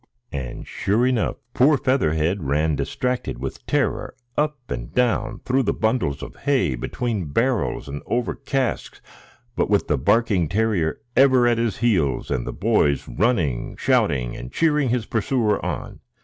[0.31, 6.23] And, sure enough, poor Featherhead ran distracted with terror up and down, through the bundles
[6.23, 8.99] of hay, between barrels, and over casks,
[9.55, 14.51] but with the barking terrier ever at his heels, and the boys running, shouting, and
[14.51, 15.99] cheering his pursuer on.